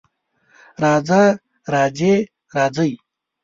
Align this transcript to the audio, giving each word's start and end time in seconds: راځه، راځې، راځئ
راځه، 0.83 1.23
راځې، 1.73 2.13
راځئ 2.55 2.91